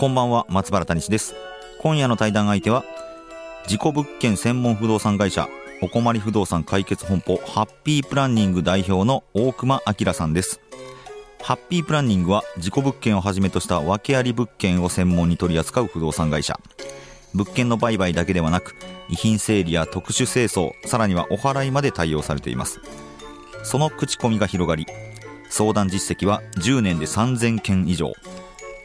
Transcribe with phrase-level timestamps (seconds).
[0.00, 1.34] こんばんは、松原谷志です。
[1.78, 2.84] 今夜の対談相手は、
[3.66, 5.46] 事故物件専門不動産会社、
[5.82, 10.58] お困り不動産解決本舗、ハッピープランニング代表の大熊明さんです。
[11.42, 16.58] ハッピープランニングは、事故物件をはじめとした訳あり物件を専門に取り扱う不動産会社。
[17.34, 18.76] 物件の売買だけではなく、
[19.10, 22.80] 遺品整理や特殊清掃、さらにはお払いまで対応されています。
[23.64, 24.86] その口コミが広がり、
[25.50, 28.14] 相談実績は10年で3000件以上。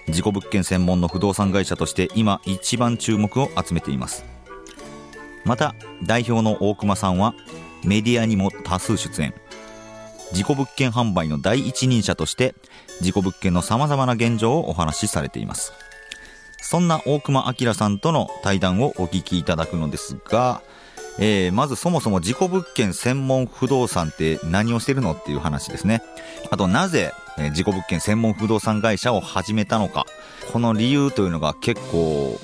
[0.09, 4.25] 事故物件専門の不動産会社として今一番注目を集めています。
[5.43, 7.33] また代表の大熊さんは
[7.83, 9.33] メディアにも多数出演。
[10.31, 12.55] 事故物件販売の第一人者として
[13.01, 15.73] 事故物件の様々な現状をお話しされています。
[16.61, 20.63] そんな大熊明さんとの対談をお聞きいただくのですが、
[21.19, 26.01] えー、まずそもそも事故物件専門不動産って何をしてるのっていう話ですね。
[26.49, 30.05] あとなぜえ事故物件専門不動産会社を始めたのか、
[30.51, 32.39] この理由というのが結構、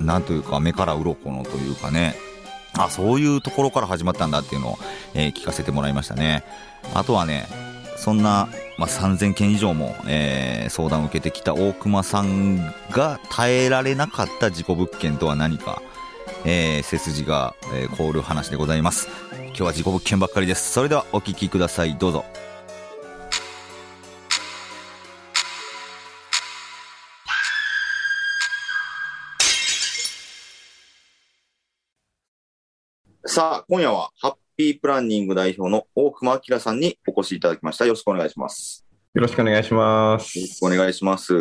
[0.00, 2.16] なんというか目から鱗のというかね、
[2.76, 4.78] あ、そういうところから始まったんだっていうのを、
[5.14, 6.44] えー、聞かせてもらいましたね。
[6.94, 7.46] あとはね、
[7.96, 15.80] そんな、まあ、3000件以上も、えー、相談を受けてきた大熊さんが耐えられなかった事故物件とは何か、
[16.44, 19.08] えー、背筋が、え、凍る話でございます。
[19.46, 20.72] 今日は事故物件ばっかりです。
[20.72, 21.96] それではお聞きください。
[21.96, 22.24] どうぞ。
[33.34, 37.84] さあ、今夜はハッピープランニング代表の大熊明さんにお越しいただきました。
[37.84, 38.86] よろしくお願いします。
[39.12, 40.38] よろしくお願いします。
[40.38, 41.34] よろしくお願いします。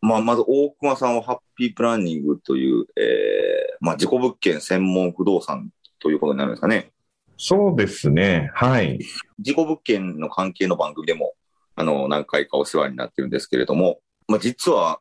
[0.00, 5.70] まあ、まず大熊さんはハッピープランニングという、えー、まあ、事故物件専門不動産
[6.00, 6.90] ということになるんですかね。
[7.36, 8.50] そうですね。
[8.52, 8.98] はい。
[9.38, 11.34] 事故物件の関係の番組でも、
[11.76, 14.98] あの、何回かお世話になってるんですけれども、まあ、実は、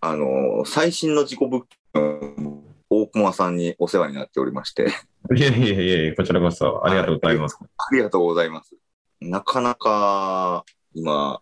[0.00, 2.29] あの、最新の事故物件、
[3.10, 4.86] 大熊さんにお世話になっておりまして。
[5.34, 7.58] いやいやいやこちらこそありがとうございます。
[7.60, 8.76] ありがとうございます。
[9.20, 11.40] なかなか今、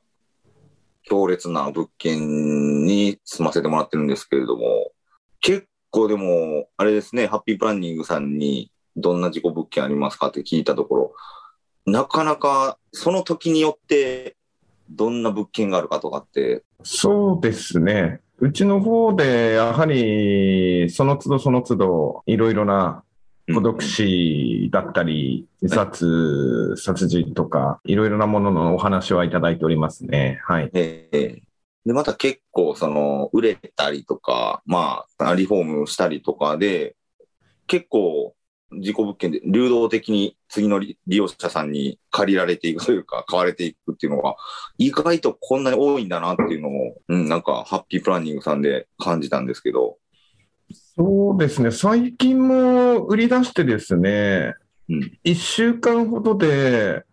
[1.03, 4.91] 強烈な物件に住ませてもらってるんですけれども、
[5.41, 11.15] 結構でも、あれですね、ハッピープランニングさんにどんな事故物件ありますかって聞いたところ、
[11.87, 14.37] なかなかその時によって
[14.91, 16.65] どんな物件があるかとかって。
[16.83, 18.21] そうですね。
[18.41, 23.03] うちの方で、やはり、その都度その都度、いろいろな
[23.53, 30.41] 孤独死だったり、自殺、殺人とか、いろいろなもののお話はいただいておりますね。
[30.45, 30.71] はい。
[30.73, 31.41] えー、
[31.85, 36.95] で、また結構、その、売れたりとか、まあ、リフォームしたりとかで、
[37.67, 38.37] 結構、
[38.73, 44.37] 事故物件で流動的に次の利用者さんに借りられていくというか、 買われていくっていうのが、
[44.77, 49.99] 意外とこんなに多いんだなっていうのも、うん、なんか、ハッピープランニングさんで感じたんですけど。
[50.71, 54.55] そうですね、最近も売り出してですね、
[54.89, 57.05] うん、1週間ほどで、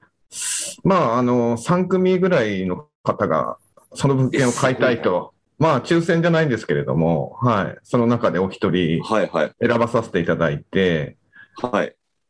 [0.83, 3.57] まあ、あの、3組ぐらいの方が、
[3.93, 5.33] その物件を買いたいと。
[5.57, 7.77] まあ、抽選じゃないんですけれども、はい。
[7.83, 11.17] その中でお一人、選ばさせていただいて、はい。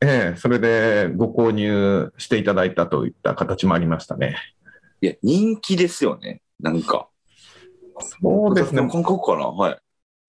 [0.01, 4.37] ええ、それでご購入していただいたといった形もありましたね。
[5.01, 6.41] いや、人気ですよね。
[6.59, 7.09] なんか。
[7.99, 8.87] そうですね。
[8.89, 9.79] 感覚かなはい。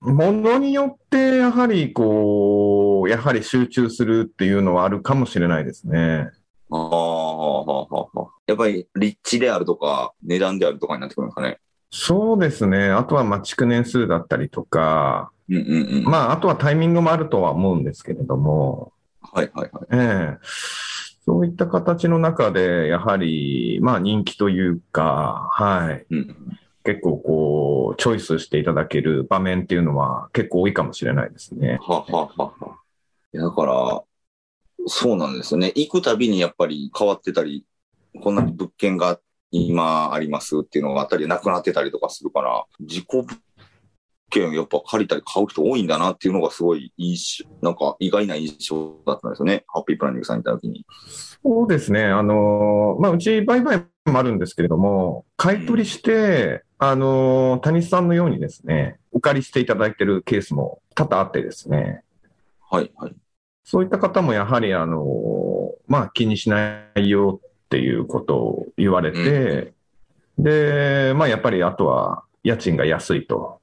[0.00, 6.30] ものによって、やはり、こう、やはり集中するっていうのはあるかもしれないですね。
[6.70, 7.86] ああ、
[8.46, 11.58] やっぱり立地であるとか、値段であるとかになってくるんですかね。
[11.90, 12.90] そうですね。
[12.90, 19.86] あとは、まあ、築年数だったりとか、うんうんうん、まあ、あとはタイミングもあるとは思うんですけれども、はいはいはい。
[19.92, 20.38] ええ
[21.26, 26.06] そういった形の中で、やはり、まあ人気というか、はい。
[26.14, 26.36] うん、
[26.84, 31.78] 結構こう、チョイスしていただける場面っていうのは結構多いかもしれないですね。
[31.82, 32.78] はははは。
[33.34, 34.02] だから、
[34.86, 35.72] そうなんですよね。
[35.74, 37.64] 行くたびにやっぱり変わってたり、
[38.22, 39.18] こんな物件が
[39.56, 43.26] 今ありますっていうのがあったり、なくなってたりとかするから、自己物
[44.30, 49.64] 券やっぱ借りたり買う人多いんだなっていうのがすごい印象、なんか意外な印象だったんですよね。
[49.68, 50.84] ハッピープランニングさんに行った時に。
[51.42, 52.04] そうですね。
[52.04, 62.02] あの、まあ、うち売買もあるんですけれども、買い取りして、あの、谷さんのようにですね、お借りしていただいているケースも多々あってですね、
[62.70, 63.14] はい、はい。
[63.64, 69.74] そういった方もやはり、あの、まあ、気にしないよっていうことを言われて、
[70.38, 73.60] で、まあ、やっぱりあとは家賃が安いと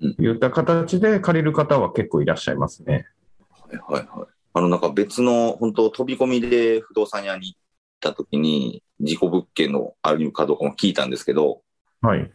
[0.00, 3.06] いった形で借りる方は結構いらっしゃいますね。
[3.50, 4.28] はい、はい、はい。
[4.54, 7.58] あの、なんか別の、本当飛び込みで不動産屋に行っ
[8.00, 11.60] た時に、事故物件のあるかどうかも聞いたんですけど、
[12.00, 12.30] はい。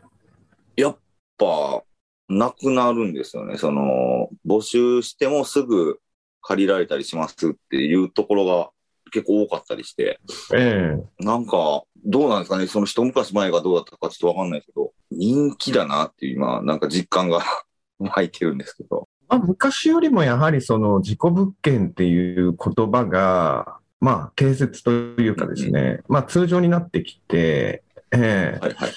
[0.75, 0.97] やっ
[1.37, 1.83] ぱ、
[2.27, 3.57] なくなるんですよね。
[3.57, 5.99] その、募集してもすぐ
[6.41, 8.69] 借りられたりしますっていうところが
[9.09, 10.19] 結構多かったりして、
[10.53, 11.23] ええ。
[11.23, 17.41] なんか、どうなんですかね、その一昔前がどうだったかちょっとわかんないけど、人気だなっていう今、なんか実感が
[17.99, 19.07] 湧いてるんですけど。
[19.27, 28.59] まあ、昔よりもやはりその事故物件っていう言葉が、まあ、定説というかですね、まあ、通常になってきて、ええ。
[28.59, 28.91] はいはい。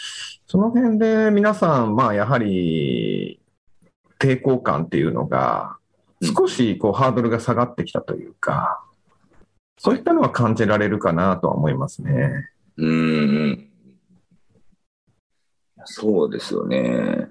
[0.47, 3.41] その辺で皆さん、まあ、やはり
[4.19, 5.77] 抵抗感っていうのが、
[6.23, 8.81] 少しこうハードルが下がってきたというか、
[9.79, 12.51] そういったのは感じられるかなとは思いますね。
[12.77, 13.69] うん。
[15.85, 17.29] そうですよね。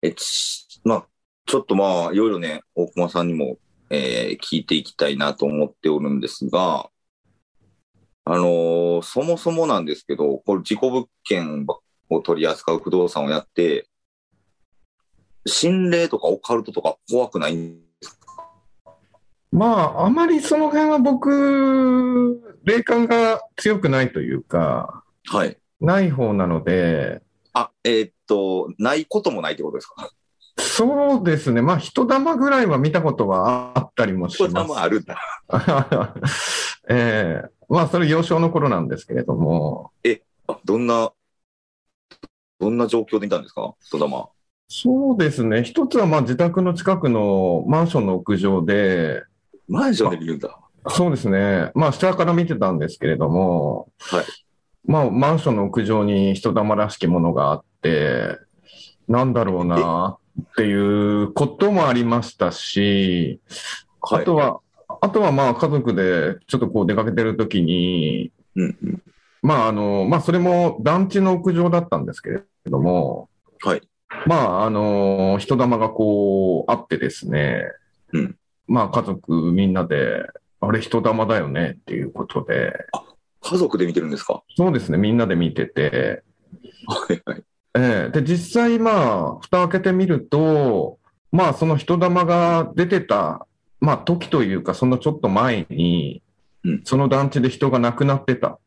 [0.00, 1.06] え、ち、まあ、
[1.46, 3.58] ちょっとまあ、いろいろね、大熊さんにも、
[3.90, 6.88] えー聞いていきたいなと思っておるんですが、
[8.24, 11.66] あのーそもそもなんですけど、これ事故物件
[12.08, 13.88] を取り扱う不動産をやって、
[15.46, 17.82] 心霊とかオカルトとか怖くないん
[19.52, 25.58] まあ、あまりその辺は僕、霊感が強くないというか、はい。
[25.80, 27.22] ない方なので、
[27.52, 30.10] あ、えーっと、ないこともないってことですか？
[30.58, 31.60] そうですね。
[31.60, 34.68] まあ、人玉ぐらいは見たことはあったりもします。
[34.68, 35.18] もあるんだ。
[36.88, 39.92] ええまあ、それ幼少の頃なんですけれども、
[40.46, 41.12] あどんな、
[42.58, 43.74] どんな状況でいたんですか？
[43.82, 44.28] 人玉。
[44.68, 45.62] そうですね。
[45.62, 49.24] 一つはまあ自宅の近くのマンションの屋上で、
[49.72, 50.54] マンションで見るんだ。
[50.88, 51.70] そうですね。
[51.74, 54.24] まあ下から見てたんですけれども、はい。
[54.84, 58.36] まあマンションの屋上に人玉らしきものがあって、
[59.08, 63.40] なんだろうなっていうこともありましたし、
[64.02, 64.24] あはい。
[64.26, 64.60] とは、
[65.00, 69.02] あとはまあ家族でちょっとこう出かけてるときに、うんうん。
[69.40, 73.30] まああの、まあそれも団地の屋上だったんですけれども、
[73.62, 73.80] はい。
[74.26, 77.62] まああの、人玉がこうあってですね、
[78.12, 78.36] うん
[78.66, 80.24] まあ家族みんなで、
[80.60, 82.72] あれ人玉だよねっていうことで、
[83.40, 84.42] 家族で見てるんですか？
[84.56, 86.22] そうですね、みんなで見てて、
[86.86, 87.42] はいはい。
[87.74, 90.98] ええで、実際まあ、蓋開けてみると、
[91.30, 93.46] まあその人玉が出てた、
[93.80, 96.22] まあ時というかそのちょっと前に
[96.64, 98.60] うん、その団地で人が亡くなってた。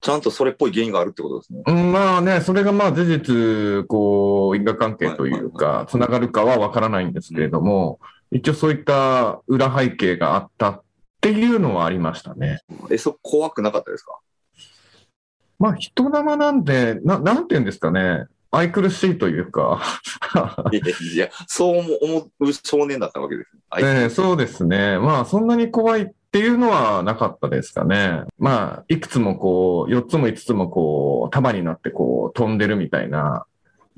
[0.00, 1.62] ちゃんとそれっぽい原因があるってことですね。
[1.66, 7.98] うん、まあね、それがまあ事実、こう、因果関係というか、つながるかはわからないんですけれども、
[8.30, 10.82] 一応そういった裏背景があったっ
[11.20, 12.60] ていうのはありましたね。
[12.90, 14.18] え、そ、怖くなかったですか？
[15.58, 19.80] まあ人玉なんで、な、なんて言うんですかね、愛くるしいというか、
[20.72, 20.80] いや
[21.14, 23.62] いや、そう思う少年だったわけですね。
[23.82, 24.98] ええそうですね。
[24.98, 28.22] まあそんなに怖いっていうのはなかったですかね。
[28.38, 33.46] まあ、いくつもこう、4つも5つもこう、束になってこう、飛んでるみたいな、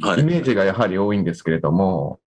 [0.00, 2.29] はいイメージがやはり多いんですけれどもう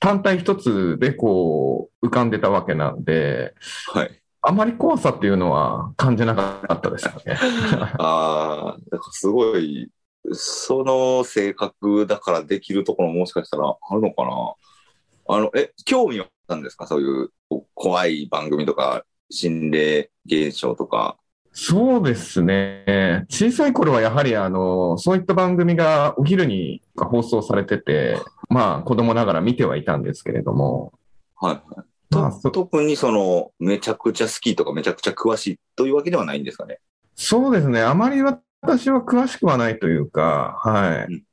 [0.00, 3.54] 単体一つでこう浮かんでたわけなんで、
[3.92, 4.22] はい。
[4.42, 7.36] あまり怖さっていうのは感じなかったですよね。
[7.98, 9.88] ああ、なんかすごい、
[10.32, 14.54] その性格だからできるところももしかしたらあるのかな
[15.28, 16.88] あの、え、興味はあったんですか？
[16.88, 21.18] そういうこ怖い番組とか、心霊現象とか。
[21.52, 23.26] そうですね。
[23.28, 28.16] 小さい頃はやはりあの、そういった番組がお昼に放送されてて、
[28.52, 30.92] まあ子供ながら見てはいたんですけれども、
[31.36, 31.86] はいはい。
[32.10, 36.78] まあ特にその、めちゃくちゃ好きとかめちゃくちゃ詳しいというわけではないんですかね？
[37.14, 37.80] そうですね。
[37.80, 41.24] あまり私は詳しくはないというか、はいうん。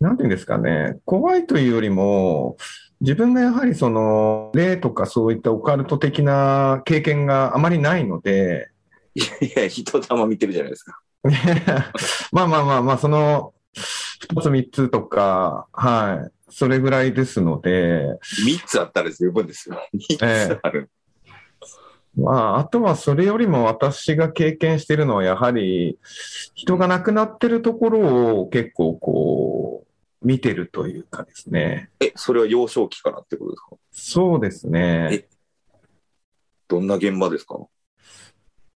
[0.00, 0.98] なんていうんですかね。
[1.04, 2.56] 怖いというよりも、
[3.00, 8.70] 自分がやはりその、霊とかそういったオカルト的な経験があまりないので、
[9.14, 11.00] いやいや、人玉見てるじゃないですか。
[12.32, 13.52] まあまあまあまあ、その、
[14.20, 16.32] 二つ三つとか、はい。
[16.50, 19.78] それぐらいですので、3つあったら十分ですよ。
[19.94, 20.90] 3つある。
[22.16, 25.98] まあ、あとはそれよりも私が経験しているのは、やはり
[26.54, 31.90] 人が亡くなってるところを結構こう、見てるというかですね。
[32.00, 33.76] え、それは幼少期からってことですか？
[33.92, 35.28] そうですね。
[36.66, 37.58] どんな現場ですか？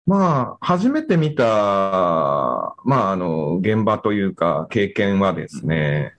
[0.06, 6.14] まあ、初めて見た、まあ、あの、現場というか、経験はですね、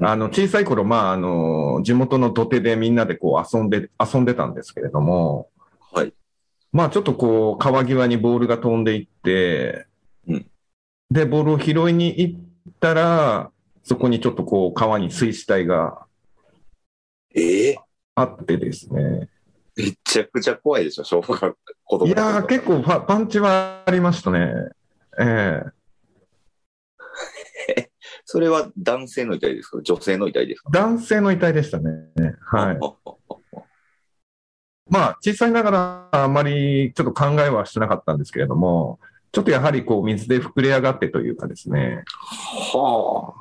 [0.00, 5.48] あの、小さい頃、まあ、あの、地元の土手でみんなでこう遊んで、遊んでたんですけれども、
[5.92, 6.12] はい。
[6.72, 9.86] まあ、ちょっとこう、川際にボールが飛んでいって、
[10.28, 10.46] うん
[11.10, 12.40] で、ボールを拾いに行っ
[12.80, 13.50] たら、
[13.82, 16.06] そこにちょっとこう、川に水死体が
[17.34, 17.78] ええ
[18.14, 19.28] あってですね。
[19.76, 24.52] めちゃくちゃ怖いでしょ、小学校子供いやー、結構パパンチはありましたね。
[25.18, 25.62] え
[27.76, 27.78] え
[28.24, 29.80] それは男性の遺体ですか？
[29.82, 30.70] 女性の遺体ですか？
[30.70, 31.90] 男性の遺体でしたね。
[32.46, 32.78] はい。
[34.90, 39.00] まあ、小さいながらあまりちょっと考えはしてなかったんですけれども、
[39.32, 42.04] ちょっとやはりこう水で膨れ上がってというかですね。
[42.74, 43.38] はあ。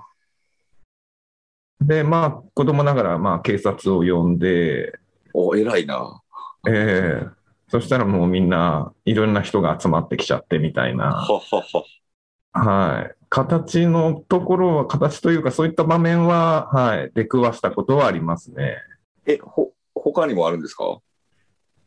[1.83, 4.97] で、まあ、子供ながらまあ警察を呼んで、
[5.33, 6.20] お、偉いな。
[6.68, 7.27] ええ
[7.70, 11.06] そしたらもうみんないろんな人が集まってきちゃってみたいな。
[11.06, 11.39] はは
[12.53, 13.00] は。
[13.00, 13.15] はい。
[13.30, 18.75] 形のところは、形というかそういった場面は、はい、出くわしたことはありますね。
[19.25, 21.00] え、ほ、他にもあるんですか？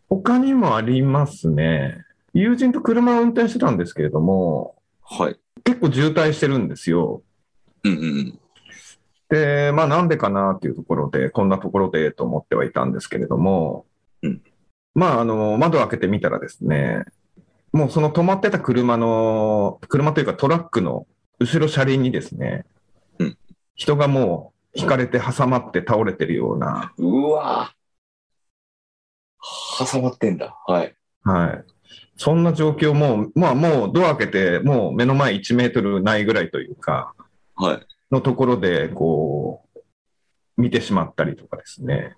[0.09, 2.03] 他にもありますね。
[2.33, 5.39] 友人と車を運転してたんですけれども、はい。
[5.65, 7.23] 結構渋滞してるんですよ。
[7.83, 8.41] うんうん
[9.29, 13.85] で、まあなんでかなっていうところで、こんなところでと思ってはいたんですけれども、
[14.23, 14.43] うん
[14.95, 17.05] まああの、窓を開けてみたらですね、
[17.73, 21.07] もうその止まってた車の、車というかトラックの
[21.41, 22.65] 後ろ車輪にですね、
[23.19, 23.39] うん
[23.77, 27.75] 人がもう引かれて挟まって倒れてるような、うわ
[29.79, 30.57] 挟まってんだ。
[30.67, 30.95] はい。
[31.25, 31.65] はい。
[32.17, 37.15] そんな状況も、まあもうドア開けて、もう目の前1メートルないぐらいというか、
[37.57, 37.87] はい。
[38.13, 39.81] のところで、こう、
[40.57, 42.17] 見てしまったりとかですね。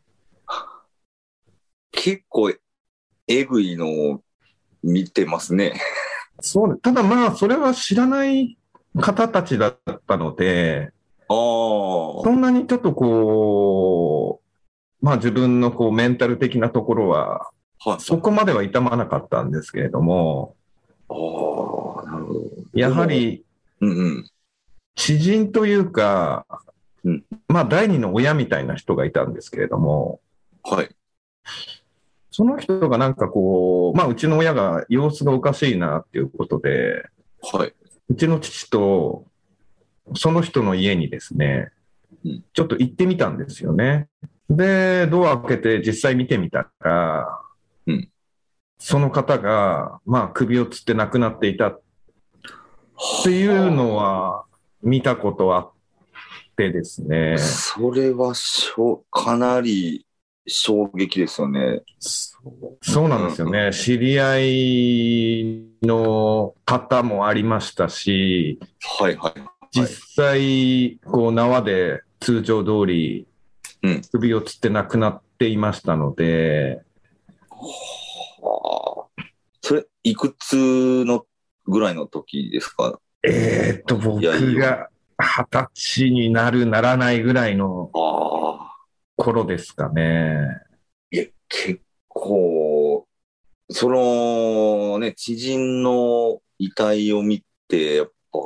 [1.90, 2.52] 結構、
[3.28, 4.22] えぐいのを
[4.82, 5.80] 見てますね。
[6.40, 6.78] そうね。
[6.82, 8.58] ただまあ、それは知らない
[9.00, 10.92] 方たちだったので、
[11.28, 11.34] ああ。
[12.24, 14.40] そんなにちょっとこ
[15.02, 18.00] う、まあ自分のこうメンタル的なところは、はい。
[18.00, 20.54] そこまでは痛まなかったんですけれども、
[21.08, 22.42] ああ、なるほど。
[22.74, 23.44] やはり
[23.80, 24.30] うんうん。
[24.94, 26.46] 知人というか
[27.04, 30.20] うん、まあ第二の親みたいな人がいたんですけれども、
[30.64, 30.88] はい。
[32.36, 37.08] その人がなんかこう、まあうちの親が様子がおかしいなっていうことで、
[37.40, 37.72] はい。
[38.10, 39.24] うちの父と、
[40.12, 41.72] その人の家にですね
[42.26, 44.08] うん、ちょっと行ってみたんですよね。
[44.50, 47.40] で、ドア開けて実際見てみたら、
[47.86, 48.10] うん
[48.78, 51.80] その方が、まあ首をつって亡くなっていたっ
[53.24, 54.44] ていうのは
[54.82, 55.72] 見たことあっ
[56.54, 57.38] てですね。
[57.38, 60.06] それはしょ、かなり
[60.46, 61.82] 衝撃ですよね。
[62.80, 63.72] そうなんですよね。
[63.72, 68.58] 知り合いの方もありましたし、
[69.00, 69.32] はいはい。
[69.72, 73.26] 実際、こう、縄で通常通り
[73.82, 76.82] うん、首をつって亡くなっていましたので、
[77.50, 79.22] はあ。
[79.60, 81.26] それ、いくつの
[81.66, 82.98] ぐらいの時ですか？
[83.22, 84.88] えーっと、僕が
[85.18, 88.35] 二十歳になる、ならないぐらいのああ。
[89.26, 90.46] 頃ですかね。
[91.10, 93.08] いや、結構、
[93.68, 98.38] そのね、知人の遺体を見て、やっぱ、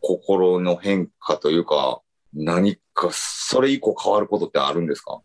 [0.00, 2.00] 心の変化というか、
[2.32, 5.20] 何か、それ以降変わることってあるんですか？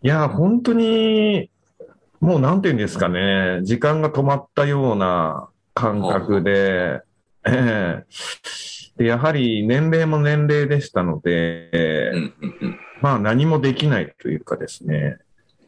[0.00, 1.50] いや、本当に、
[2.18, 7.02] もうなんていうんですかね、時間が止まったような感覚で、
[7.46, 8.06] ええ
[8.96, 11.70] でやはり年齢も年齢でしたので、
[12.12, 12.80] うんうんうん。
[13.02, 15.18] まあ何もできないというかですね、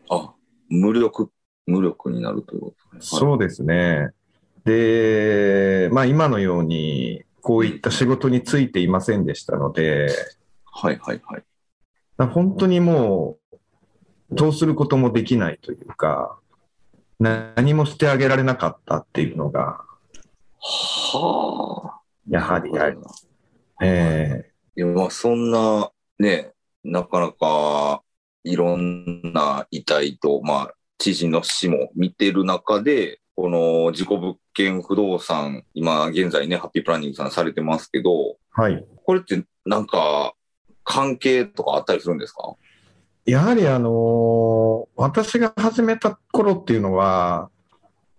[0.08, 0.32] あ、
[0.68, 1.30] 無力、
[1.66, 3.20] 無力になるということですね。
[3.20, 4.10] そうですね。
[4.64, 10.08] で、まあ今のように、こういった仕事についていませんでしたので、
[10.64, 11.44] はいはいはい。
[12.30, 16.38] 本当にもう、どうすることもできないというか、
[17.18, 19.84] 何もしてあげられなかったっていうのが、
[20.60, 21.97] はあ。
[22.28, 22.78] やはり。
[22.78, 22.96] あり
[23.82, 24.50] え。
[24.76, 26.52] いや、まあ、そんな、ね、
[26.84, 28.02] なかなか、
[28.44, 38.10] いろんな遺体と、まあ、知人の死も見てる中で、この事故物件不動産、今現在ね、ハッピープランニングさんされてますけど、
[38.58, 38.86] えはい。
[39.04, 40.34] これってなんか、
[40.82, 42.54] 関係とかあったりするんですか？
[43.26, 47.50] やはりあのー私が始めた頃っていうのは、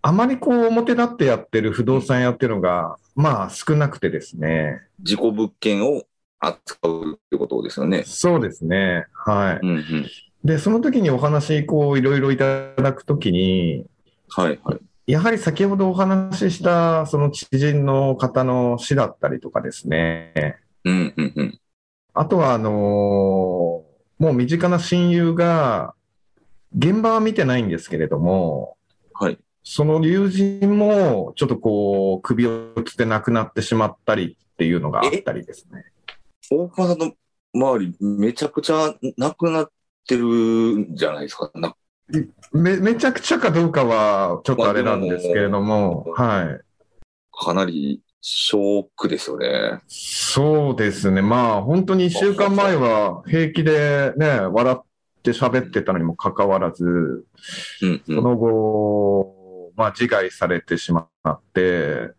[0.03, 4.81] あまりこう表立ってやってる不動産屋っていうのが、まあ少なくてですね。
[5.01, 6.03] 事故物件を
[6.39, 8.03] 扱うってことですよね。
[8.05, 9.07] そうですね。
[9.13, 9.59] はい。
[9.61, 10.09] うんうん。
[10.45, 13.85] で、その時にお話、こう、いろいろいただくときに、
[14.29, 15.11] はいはい。
[15.11, 20.55] やはり先ほどお話しした、その知人の方の死だったりとかですね。
[20.85, 21.59] うん、うん、うん。
[22.13, 25.93] あとは、あのーもう身近な親友が、
[26.77, 28.77] 現場は見てないんですけれども、
[29.13, 29.39] はい。
[29.63, 35.85] その友人も、ちょっとこう、首をつって亡くなってしまったりっていうのがあったりですね。
[36.51, 37.13] 大熊さんの
[37.53, 39.71] 周り、めちゃくちゃなくなっ
[40.07, 41.51] てるんじゃないですか？
[41.55, 41.75] な
[42.51, 46.61] め、めちゃくちゃかどうかは、ちょっとあれなんですけれども、まあはい。
[47.31, 49.79] かなりショックですよね。
[49.87, 51.21] そうですね。
[51.21, 54.83] まあ、本当に一週間前は平気でね、笑っ
[55.23, 57.25] て喋ってたのにもかかわらず、うん、
[57.81, 58.15] うそん。
[58.15, 59.35] の後、
[59.79, 62.11] まあ、自害されてしまって、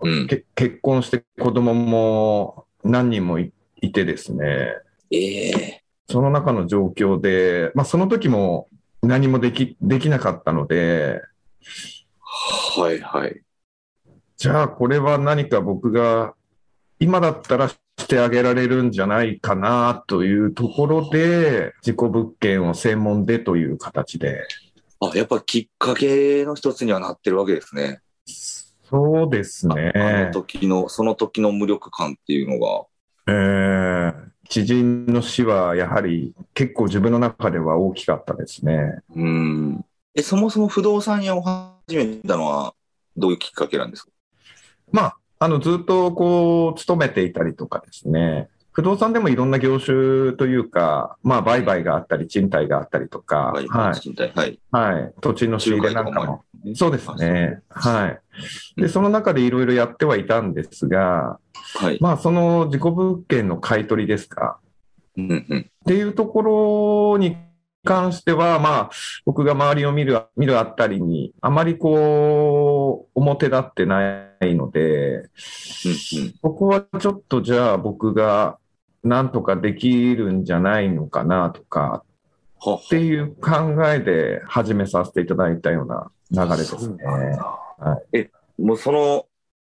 [0.00, 0.26] うん。
[0.28, 4.76] け結婚して子供も何人もいいてですね、
[5.10, 5.82] ええ。
[6.08, 8.68] その中の状況で、まあ、その時も
[9.02, 11.20] 何もでき、できなかったので、
[12.78, 13.42] はい、はい。
[14.36, 16.34] じゃあこれは何か僕が
[17.00, 24.46] 今だったらしてあげられるんじゃないかなというところで、事故物件を専門でという形で、
[25.00, 28.00] あ、やっぱきっかけの一つにはなってるわけですね。
[28.26, 29.92] そうですね。
[29.94, 32.86] あの時の、その時の無力感っていうのが。
[33.28, 39.00] えー知人の死はやはり結構自分の中では大きかったですね。
[39.14, 39.84] うん。
[40.14, 42.72] え、そもそも不動産屋を始めたのは、
[43.14, 44.10] どういうきっかけなんですか？
[44.90, 48.48] まあ、あの、ずっとこう、勤めていたりとかですね。
[48.78, 54.60] 不動産でもいろんな業種というか、まあ、売買があったり、賃貸があったりとか、はい、はい、はい。
[54.70, 56.44] はい、土地の仕入れなんかも
[56.76, 57.60] そうですね。
[57.70, 58.20] はい。
[58.76, 61.40] で、うんその中でいろいろやってはいたんですが、
[61.74, 61.98] はい。
[62.00, 64.60] まあ、その自己物件の買い取りですか。
[65.16, 65.58] うんうん。
[65.58, 67.36] っていうところに
[67.84, 68.90] 関しては、まあ、
[69.24, 75.28] 僕が周りを見る、見るあたりに、あまりこう、表立ってないので、うんうん。
[76.40, 78.56] ここはちょっとじゃあ僕が
[79.04, 82.04] なんとかできるんじゃないのかなとか
[82.60, 83.50] っていう考
[83.86, 87.04] えで始めさせていただいたような流れですね。
[87.04, 89.26] はえ、もうその、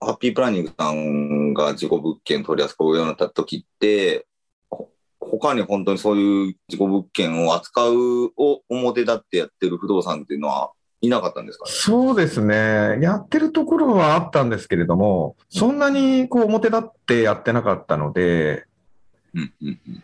[0.01, 4.27] ハッピープランニングさんが事故物件取り扱うようになった時って、
[4.69, 4.89] ほ
[5.21, 11.71] 他に本当にそういう事故物件を扱うを表立ってやってる不動産っていうのはいなかったんですかね？
[11.71, 12.99] そうですね。
[13.01, 18.65] やってるところはあったんですけれども、そんなにこう表立ってやってなかったので。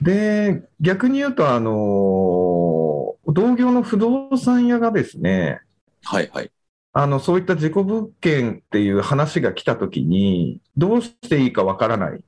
[0.01, 5.61] で、逆に言うと、あの、同業の不動産屋がですね、
[6.03, 6.51] はいはい。
[6.93, 12.23] あの、そういった事故物件っていう話が来たときに、どうしていいかわからない。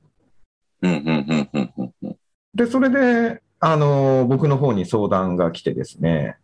[0.82, 2.16] うんうんうんうんうんうん。
[2.54, 6.36] で、それで、あの、僕の方に相談が来てですね、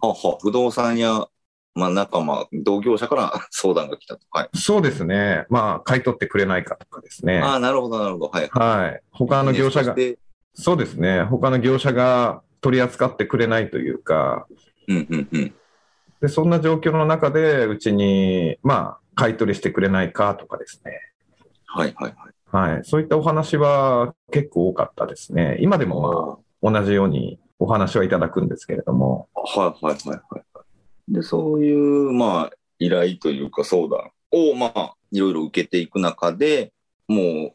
[0.00, 1.28] はは、不動産屋、
[1.74, 4.26] まあ仲間、同業者から 相談が来たと。
[4.30, 4.48] はい。
[4.54, 7.40] そうですね、まあ、買い取ってくれないかとかですね。
[7.40, 8.28] ああ、なるほどなるほど。
[8.28, 8.48] はい。
[8.50, 9.02] はい。
[9.12, 10.18] 他の業者が、で
[10.54, 14.46] そうですね、他の業者が取り扱ってくれないというか、
[14.88, 15.54] うんうんうん。
[16.20, 20.92] で、そんな状況の中で、うちに、まあ、買い取りしてくれないかとかですね。
[21.66, 22.14] はいはい
[22.52, 22.72] はい。
[22.74, 22.84] はい。
[22.84, 25.56] そういったお話は結構多かったですね。
[25.60, 29.28] 今でもまあ、同じようにお話はいただくんですけれども。
[29.34, 30.42] はいはいはいはい。
[31.10, 36.72] で、そういう、まあ、依頼というか相談を、まあ、いろいろ受けていく中で、
[37.08, 37.54] も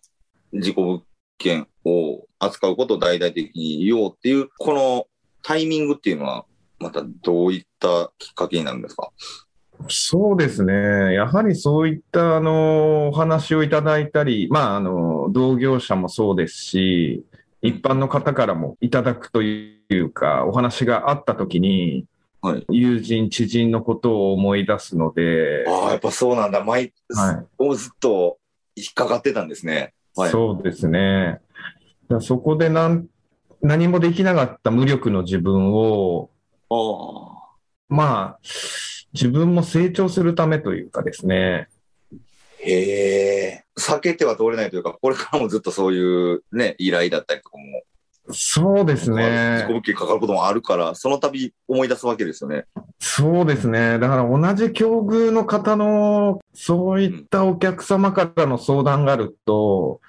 [0.54, 1.02] う、事故物
[1.38, 5.08] 件を扱うことを大々的に言おうっていう、この
[5.42, 6.46] タイミングっていうのは、
[6.80, 9.10] またどういったきっかけになるんですか？
[9.88, 11.14] そうですね。
[11.14, 17.26] やはりそういった、あの、お話をいただいたり、まあ、あの、同業者もそうですし、
[17.62, 22.06] 一般の方からもいただくというか、お話があったときに、
[22.46, 22.66] はい。
[22.70, 26.64] 友人、知人のことを思い出すので、ああ、やっぱそうなんだ。
[26.64, 28.38] 毎、はいをずっと
[28.76, 29.94] 引っかかってたんですね。
[30.16, 30.30] はい。
[30.30, 31.40] そうですね。
[32.08, 33.08] だそこでなん
[33.62, 36.30] 何もできなかった無力の自分を、
[36.70, 37.56] ああ。
[37.90, 38.40] まあ、
[39.14, 41.68] 自分も成長するためというかですね、
[42.60, 43.66] へえ。
[43.78, 47.84] 避けては通れないというか、これからもずっとそういうね、依頼だったりとかも、
[48.32, 49.66] そうです自己ね。
[49.68, 52.66] 物件かかることもあるから、その度思い出すわけですよね。
[53.00, 54.00] そうですね。
[54.00, 60.02] だから同じ境遇の方の、そういったお客様からの相談があると、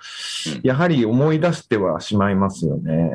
[0.47, 3.11] うんやはり思い出してはしまいますよね。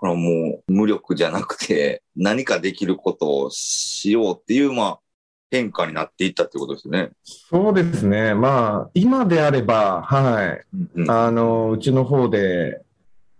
[0.00, 4.98] これはもう無力じゃなくて、何かできることをしようっていう、まあ、
[5.50, 7.10] 変化になっていったってことですよね。
[7.24, 8.34] そうですね。
[8.34, 10.64] まあ、今であれば、はい。
[10.94, 12.80] うんあの、うちの方で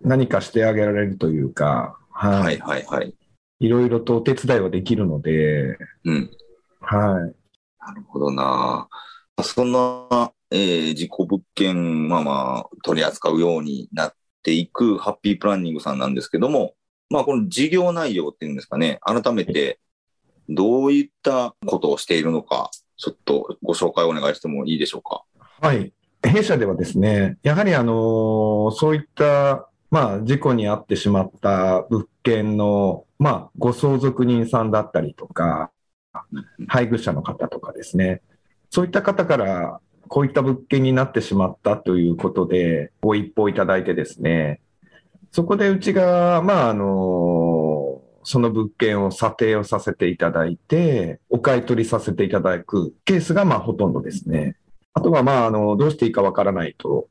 [0.03, 2.41] 何かしてあげられるというか、はい。
[2.41, 3.13] はいはいはい。
[3.59, 6.31] いろいろとお手伝いはできるので、うん。
[6.79, 7.35] はい。
[7.79, 8.87] なるほどな。
[9.43, 16.73] そんな、えー、事故物件、まあまあ、取り扱うようになっていくハッピープランニングさんなんですけども、
[17.09, 19.79] まあ、この事業内容っていうんですかね、改めて、
[20.49, 25.23] どういったことをしているのか、ちょっとご紹介お願いしてもいいでしょうか？
[25.61, 25.93] はい。
[26.23, 35.71] 弊社ではですね、やはりあの、そういった、まあ、事故に遭ってしまった物件の、まあ、ご相続人さんだったりとか、
[36.67, 38.21] 配偶者の方とかですね、
[38.69, 44.61] そういった方からこういった物件になってしまったということで、ご一報いただいてですね、
[45.31, 54.57] そこでうちが、まあ、あの、その物件を査定をさせていただいて、お買い取りさせていただくケースが、まあ、ほとんどですね。
[54.93, 57.07] あとは、まあ、あの、どうしていいかわからないと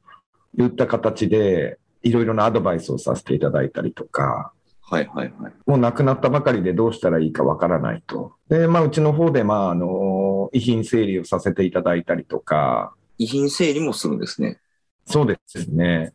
[0.58, 4.52] いった形で、いろいろなアドバイスをさせていただいたりとか、
[4.90, 5.52] はいはいはい。
[5.66, 8.32] もう亡くなったばかりでどうしたらいいかわからないと。
[8.48, 12.92] で、まあ、うちの方で、まあ、あの、遺品整理をさせていただいたりとか。
[13.16, 14.58] 遺品整理もするんですね。
[15.04, 16.12] そうですね。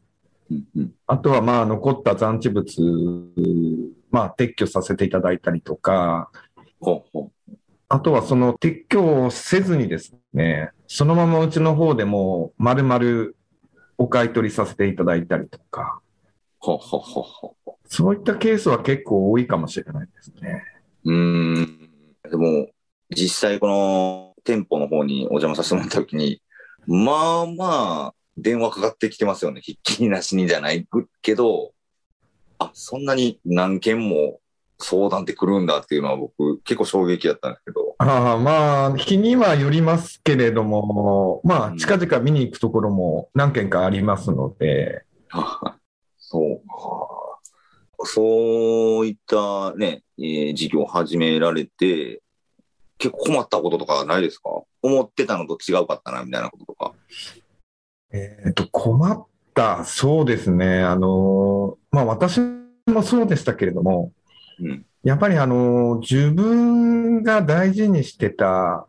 [0.51, 2.65] うんうん、あとは、まあ、残った残地物、
[4.11, 6.29] まあ、撤去させていただいたりとか。
[6.81, 7.53] ほうほう
[7.87, 13.31] あとは、その撤去をせずにですね、そのままうちの方でも、丸々
[13.97, 16.01] お買い取りさせていただいたりとか。
[16.60, 17.55] ほほほほ
[17.88, 20.63] そういったケースは結構多いかもしれないですね。
[21.05, 21.89] うん。
[22.29, 22.67] でも、
[23.15, 26.41] 実際この店舗の方にお邪魔させてもらった時に、
[26.88, 29.62] まあまあ、電話かかってきてますよね。
[29.62, 30.88] ひっきりなしにじゃない
[31.21, 31.71] けど、
[32.58, 34.39] あ、そんなに何件も
[34.79, 37.95] 相談ってくるんだっていうのは僕結構衝撃だったんですけど。
[37.97, 45.03] ああまあ、日にはよりますけれども、まあ、近々見に行くところも何件かありますので。
[45.33, 45.43] うん、
[46.17, 48.05] そうか。
[48.07, 52.21] そういったね、えー、事業を始められて、
[52.97, 54.49] 結構困ったこととかないですか？
[54.81, 56.93] 思ってたのと違うかったな、みたいなこととか。
[58.11, 60.81] えっ、と、困った、そうですね。
[60.81, 62.39] あの、まあ私
[62.85, 64.13] もそうでしたけれども、うん、
[65.03, 68.87] やっぱりあの、自分が大事にしてた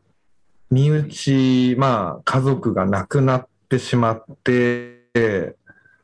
[0.71, 5.57] 身内、まあ家族が亡くなってしまって、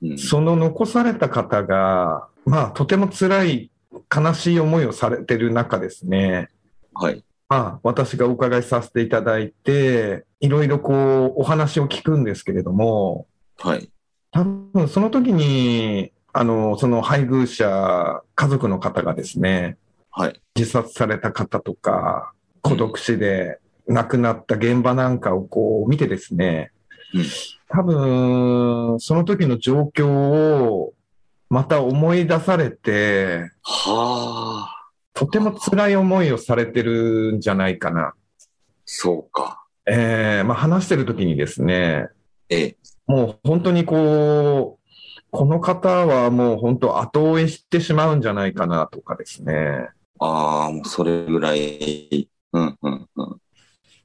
[0.02, 3.70] うん、その残された方が、まあ、とても辛い、
[4.14, 6.48] 悲しい思いをされてる中ですね。
[6.94, 7.24] はい。
[7.48, 10.92] まあ、私がお伺いさせていただいて、いろいろこ
[11.36, 13.26] う、お話を聞くんですけれども、
[13.58, 13.90] はい。
[14.30, 19.76] 多分、その時に、あの、その配偶者、家族の方がですね、
[20.10, 20.42] はい。
[20.56, 26.70] 自殺された方とか、孤独死で亡くなった現場なんかをこう見てですね、
[27.14, 27.24] うん、
[27.68, 30.94] 多分、その時の状況を
[31.50, 34.90] また思い出されて、はあ。
[35.14, 38.14] とても辛い思いをされてるんじゃないかな。
[38.86, 39.66] そうか。
[39.86, 42.08] ええー、まあ話してる時にですね、
[42.48, 42.76] ええ。
[43.06, 44.81] もう本当にこう、
[45.32, 49.88] この方はもう本当後追いしてしまうんじゃないかなとかですね。
[50.18, 52.28] ああ、もうそれぐらい。
[52.52, 53.40] うんうんうん。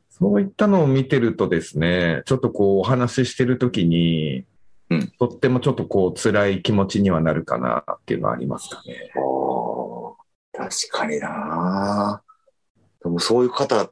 [0.10, 4.46] そういったのを見てるとですね、ちょっとこうお話ししてる時に、
[4.90, 9.12] うん、とってもちょっとこう辛い気持ちにはなるかなっていうのはありますかね。
[10.54, 12.24] 確かにな
[13.04, 13.92] でもそういう方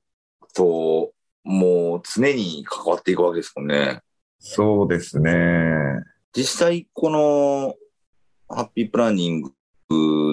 [0.53, 1.11] と
[1.43, 4.01] もう常に関わっていくわけですもんね。
[4.39, 5.33] そうですね。
[6.35, 7.75] 実際この
[8.49, 9.51] ハッピープランニング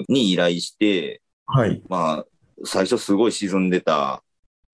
[0.09, 1.81] に依頼して、はい。
[1.87, 2.25] まあ、
[2.65, 4.21] 最初すごい沈んでた、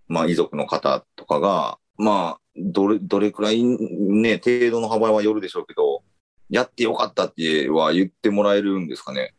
[0.08, 6.04] まあ遺族の方とかが、まあ、どれ、どれくらいね、程度の幅はよるでしょうけど、
[6.50, 9.34] やってよかったっては言ってもらえるんですかね。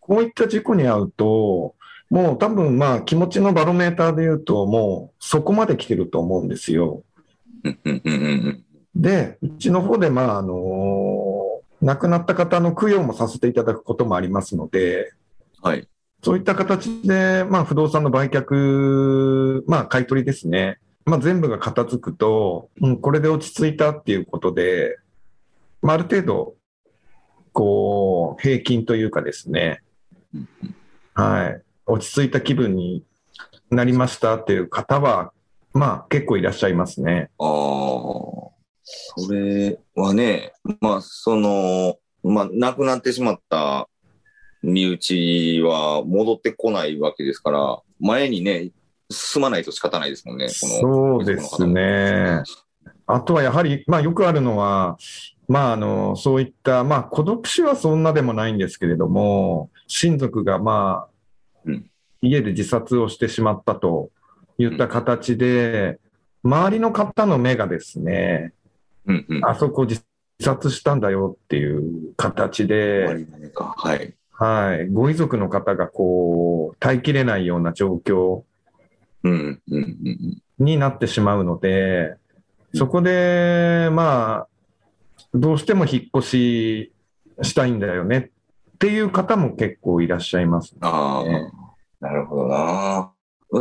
[0.00, 1.74] こういった事故に遭うと、
[2.10, 7.02] もう多分まあ気持ちのバロメーターで言うと、もうそこまで来てると思うんですよ。
[8.96, 15.12] で、うちの方でまああのー、亡くなった方の供養もさせていただくこともありますので、
[15.62, 15.88] はい。
[16.22, 20.78] そういった形で、まあ不動産の売却、まあ買い取りですね。
[21.04, 24.98] まあ、全部が片付くと、うん、これで落ち着いたっていうことで、
[25.82, 26.54] まあ、ある程度、
[27.52, 29.82] こう、平均というかですね、
[31.12, 33.04] はい、落ち着いた気分に
[33.70, 35.32] なりましたっていう方は、
[35.74, 37.28] まあ、結構いらっしゃいますね。
[37.38, 37.48] ああ、
[38.84, 43.88] それはね、まあ、その、まあ、亡くなってしまった
[44.62, 48.70] 身内は戻ってこないわけですから、前にね、
[49.10, 52.42] 進まないと仕方ないですもんね、そうですね。
[53.06, 54.96] あとはやはり、まあよくあるのは、
[55.48, 61.90] まああの、そういった、まあ孤独死はそんなでもないんですけれども、親族がまあ、うん、
[62.22, 64.10] 家で自殺をしてしまったと
[64.58, 65.98] いった形で、
[66.42, 68.54] 周りの方の目がですね、
[69.06, 69.44] うんうん。
[69.44, 70.02] あそこ自
[70.40, 73.26] 殺したんだよっていう形で。
[73.76, 74.14] はい。
[74.36, 78.42] はい、ご遺族の方がこう、耐えきれないような状況
[79.22, 79.82] うんうんうん
[80.58, 80.64] うん。
[80.64, 82.16] になってしまうので、
[82.74, 84.48] そこで、まあ、
[85.32, 86.92] どうしても引っ越し
[87.42, 88.30] したいんだよね
[88.74, 91.50] っていう方も結構いらっしゃいます、ああ、ね。
[92.00, 93.12] なるほどな。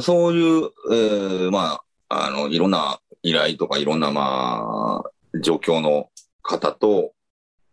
[0.02, 1.80] そういう、えーま
[2.10, 5.10] あ、あの、いろんな依頼とかいろんな、まあ、
[5.42, 6.10] 状況の
[6.42, 7.14] 方と、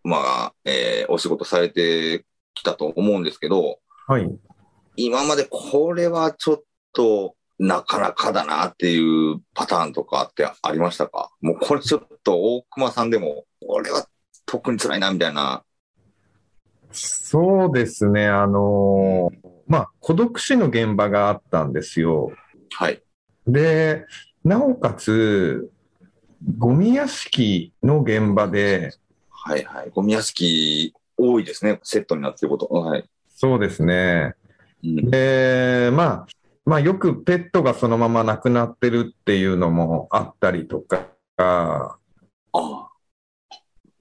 [0.02, 4.30] まあ、えーお仕事されてきたと思うんですけど、はい。
[4.96, 11.30] 今までこれはちょっとなかなかだなっていうパターンとかってありましたか？
[11.40, 14.06] もうこれちょっと大熊さんでも、これは
[14.46, 15.62] 特に辛いなみたいな。
[16.92, 22.32] そうですね、あのーまあ、孤独死の現場があったんですよ。
[22.72, 23.00] はい。
[23.46, 24.06] で、
[24.42, 25.70] なおかつ、
[26.59, 28.94] ゴミ屋敷の現場で、
[29.29, 29.90] はいはい。
[29.90, 31.81] ゴミ屋敷多いですね。
[31.83, 32.66] セットになってること。
[32.66, 33.05] はい。
[33.29, 34.35] そうですね。
[34.83, 36.26] うん、で、まあ、
[36.64, 41.96] まあ、よくペットがそのまま亡くなってるっていうのもあったりとか、あ
[42.53, 42.87] あ。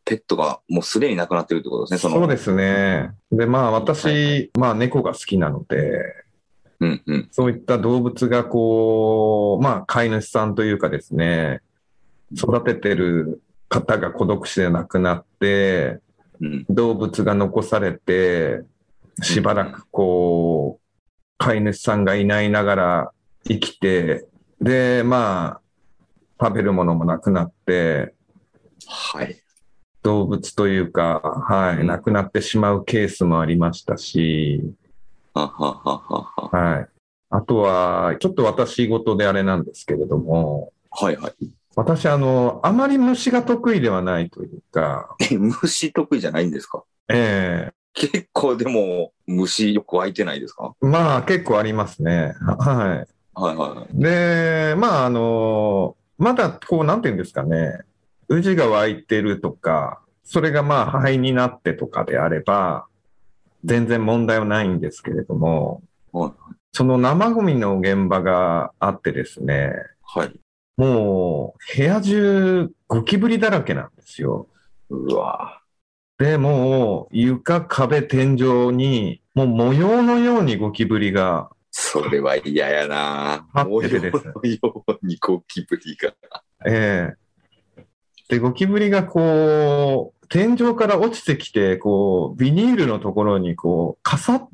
[0.05, 1.97] ペットがもうすでに亡くなってるってことですね。
[1.99, 3.11] そのそうですね。
[3.31, 6.01] で、まあ、私、はいまあ、猫が好きなので、
[6.79, 7.27] うんうん。
[7.31, 11.61] そういった動物がこう、まあ、飼い主さんというかですね、
[12.35, 15.99] 育ててる方が孤独死で亡くなって、
[16.41, 16.65] うん。
[16.69, 18.61] 動物が残されて、
[19.21, 20.85] しばらくこう、
[21.37, 23.11] 飼い主さんがいないながら
[23.45, 24.25] 生きて、
[24.61, 25.61] で、まあ、
[26.41, 28.13] 食べるものもなくなって、
[28.87, 29.37] はい。
[30.01, 34.61] 動物というか、はい、うん亡くなってしまうケースもありましたし、
[35.33, 36.75] ははははは。
[36.75, 36.87] はい。
[37.29, 41.33] あとは、ちょっと私事であれなんですけれども、はいはい。
[41.79, 46.83] 私、あの、あまり虫が得意ではないというか、え、虫得意じゃないんですか？
[47.07, 50.73] え結構でも虫よく湧いてないですか？
[50.83, 52.35] えまあ結構ありますね。
[52.41, 53.07] ははい。
[53.33, 54.01] はいはい。
[54.01, 57.79] で、まあ、あの、まだ、こう、なんていうんですかね、
[58.27, 62.87] 宇治が湧いてるとか、それがまあ、肺になってとかであれば、
[63.63, 66.31] 全然問題はないんですけれども、はい
[66.71, 70.39] その生ゴミの現場があってですね、はい。
[70.79, 74.47] もう、部屋中、ゴキブリだらけなんですよ。
[74.89, 75.61] うわ
[76.17, 84.11] で、もう、床、壁、天井に、もう模様のようにゴキブリが、それは嫌やなあ模様のよ
[84.41, 84.47] う
[85.05, 86.13] にゴキブリが。
[86.65, 87.17] ええ
[88.29, 94.49] で、ゴキブリがこう、天井から落ちてきて、こう、ビニールのところにこう、かさっ、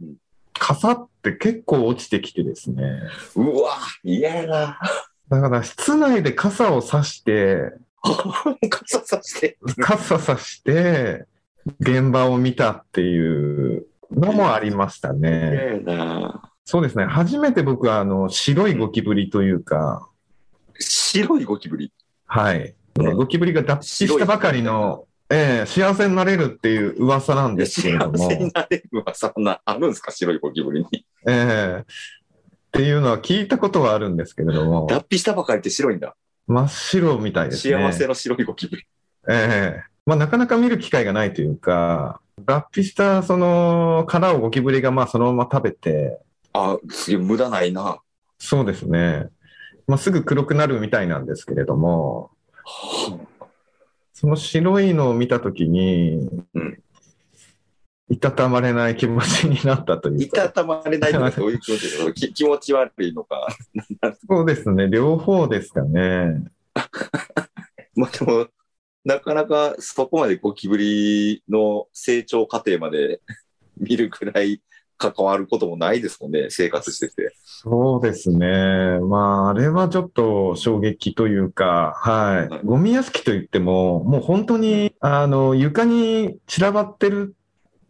[0.54, 2.84] かさって結構落ちてきてですね。
[3.36, 4.80] うわ嫌やな
[5.30, 7.74] だから、室内で傘を差して、
[8.70, 9.58] 傘さして。
[9.80, 11.26] 傘差して、
[11.80, 15.82] 現場を見たっていうのもありました嫌ね。
[16.64, 17.06] そうですね。
[17.06, 20.08] 初めて僕は、あの、白いゴキブリというか、
[20.80, 21.92] 白いゴキブリ？
[22.28, 22.76] はい。
[22.96, 28.18] ゴキブリが脱皮したばかりの、ええ幸せになれるっていう噂なんですけれども。
[28.18, 30.12] 幸せになれるはそんな、あるんですか？
[30.12, 31.06] 白いゴキブリに。
[31.28, 31.86] ええ
[32.76, 36.14] っていうのは聞いたことはあるんですけれども、脱皮したばかりって白いんだ。
[36.46, 37.74] 真っ白みたいですね。
[37.74, 38.84] 幸せの白いゴキブリ。
[39.30, 46.20] ええまあ、なかなか見る機会がないというか、脱皮したその殻をゴキブリがまあそのまま食べて、
[46.52, 46.78] あ、
[47.18, 48.00] 無駄ないな。
[48.40, 49.30] そうですね。
[49.88, 52.32] まあ、すぐ黒くなるみたいなんですけれども、
[54.14, 56.80] その白いのを見たときに、うん
[58.10, 60.44] いたたまれない気持ちになったといういか。
[60.44, 63.48] たたまれないのかどういう気持ちき気持ち悪いのか。
[64.30, 64.90] そうですね。
[64.90, 66.46] 両方ですかね。
[67.96, 68.48] まあでも、
[69.04, 73.22] なかなかそこまでゴキブリの成長過程まで
[73.78, 74.62] 見るくらい
[74.98, 77.36] 関わることもないですもんね、生活してて。
[77.44, 79.00] そうですね。
[79.02, 82.66] まあ、あれはちょっと衝撃というか、ははいい。
[82.66, 87.36] ゴミ屋敷といっても、もう本当に、あの、床に散らばってる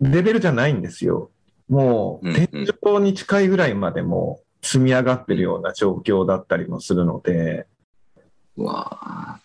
[0.01, 1.31] レベルじゃないんですよ。
[1.67, 7.67] もう、うん天井に近いぐらいまでもう積み上がってるような状況だったりもするので、
[8.57, 9.39] うわあ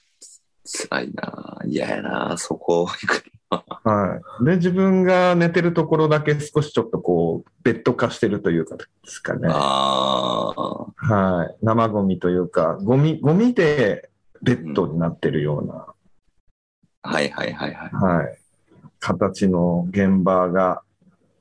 [0.64, 4.44] 辛いな嫌やなそこ行くはい。
[4.44, 9.48] で、自分が寝てるところだけ少しちょっとこう、ベッド化してるというかですかね。
[9.50, 11.56] ああ、はい。
[11.62, 14.08] 生ゴミというか、ゴミ、ゴミで
[14.42, 15.86] ベッドになってるような、
[17.02, 17.90] はいはいはいはい。
[17.92, 18.39] はい。
[19.00, 20.82] 形の現場が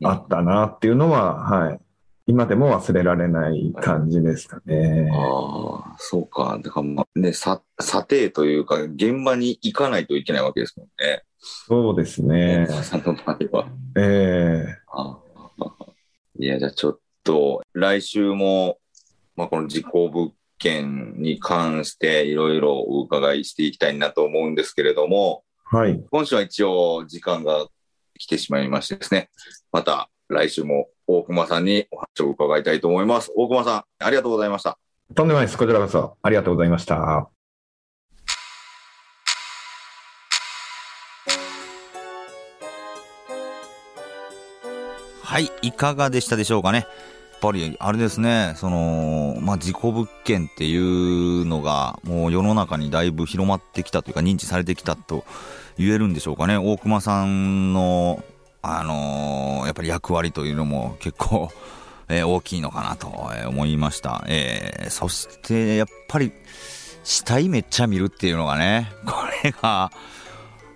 [0.04, 1.80] あったなっていうのは、はい。
[2.26, 5.10] 今でも忘れられない感じですかね。
[5.12, 6.60] ああ、そうか。
[6.64, 11.24] だからまあね、さ、査定というか、現場に行かないといけないわけですもんね。
[11.40, 12.68] そうですね。
[12.84, 13.68] さんの場合は。
[13.98, 15.30] ええああ
[16.38, 18.78] いや、じゃあちょっと、来週も、
[19.36, 26.04] まあ、この事故物件に関していろいろお伺いしていきたいなと思うんですけれども、はい。
[26.10, 27.68] 今週は一応時間が
[28.18, 29.30] 来てしまいましてですね、
[29.72, 33.32] また来週も大熊さんにお話を伺いたいと思います。
[33.36, 34.80] 大熊さん、ありがとうございました。
[35.14, 35.60] とんでもないです。
[35.60, 37.30] こちらこそありがとうございました。
[45.22, 46.80] はい、いかがでしたでしょうかね。
[46.80, 46.86] や
[47.38, 55.24] っぱり、あれですね、その、まあ、事故物件っていうのが、もう世の中にだいぶ広まってきたというか、認知されてきたと
[55.80, 56.58] 言えるんでしょうかね。
[56.58, 58.24] 大熊さんの、
[58.62, 61.50] あのーやっぱり役割というのも結構、
[62.10, 63.08] えー大きいのかなと
[63.48, 64.24] 思いました。
[64.28, 66.34] えーそして、やっぱり、
[67.04, 69.14] 死体めっちゃ見るっていうのがね、こ
[69.44, 69.92] れが、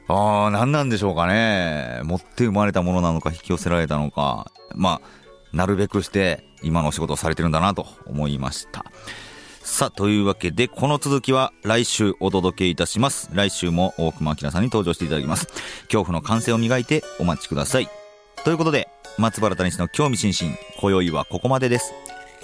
[0.07, 1.99] あ、何なんでしょうかね。
[2.03, 4.51] 持って生まれたものなのか、引き寄せられたのか。
[4.75, 5.07] まあ、
[5.51, 8.85] なるべくして、今のお仕事をされてるんだなと思いました。
[9.63, 13.29] さあ、というわけで、この続きは来週お届けいたします。
[13.33, 15.47] 来週も大熊明さんに登場していただきます。
[15.85, 17.87] 恐怖の感性を磨いてお待ちください。
[18.43, 21.93] ということで、松原谷氏の興味津々、今宵はここまでです。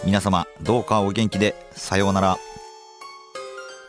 [0.05, 2.37] 皆様、どうかお元気で、さようなら。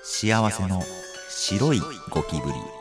[0.02, 0.82] 幸せの
[1.28, 2.79] 白いゴキブリ。